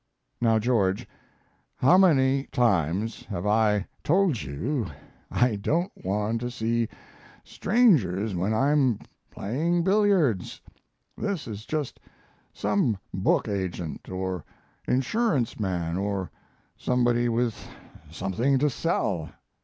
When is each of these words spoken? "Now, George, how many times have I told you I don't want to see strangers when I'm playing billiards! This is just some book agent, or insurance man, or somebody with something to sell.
"Now, 0.41 0.57
George, 0.57 1.07
how 1.75 1.95
many 1.95 2.47
times 2.51 3.23
have 3.27 3.45
I 3.45 3.85
told 4.03 4.41
you 4.41 4.87
I 5.29 5.57
don't 5.57 5.91
want 6.03 6.41
to 6.41 6.49
see 6.49 6.89
strangers 7.43 8.33
when 8.33 8.51
I'm 8.51 8.97
playing 9.29 9.83
billiards! 9.83 10.59
This 11.15 11.47
is 11.47 11.67
just 11.67 11.99
some 12.51 12.97
book 13.13 13.47
agent, 13.47 14.09
or 14.09 14.43
insurance 14.87 15.59
man, 15.59 15.97
or 15.97 16.31
somebody 16.75 17.29
with 17.29 17.55
something 18.09 18.57
to 18.57 18.71
sell. 18.71 19.29